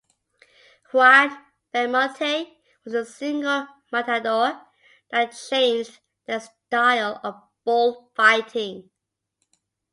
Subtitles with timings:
[0.91, 4.59] Juan Belmonte was the single matador
[5.11, 8.89] that changed the style of bullfighting.